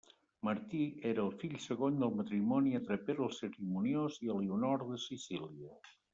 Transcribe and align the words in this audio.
Martí 0.47 0.77
era 1.09 1.25
el 1.29 1.35
fill 1.43 1.53
segon 1.65 1.99
del 2.03 2.15
matrimoni 2.21 2.73
entre 2.79 2.99
Pere 3.11 3.25
el 3.27 3.37
Cerimoniós 3.41 4.19
i 4.29 4.35
Elionor 4.39 4.89
de 4.91 5.01
Sicília. 5.07 5.79